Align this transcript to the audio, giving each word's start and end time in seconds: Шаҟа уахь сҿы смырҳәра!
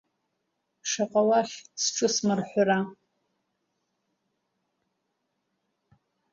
Шаҟа 0.89 1.21
уахь 1.27 1.55
сҿы 1.81 2.07
смырҳәра! 2.15 2.79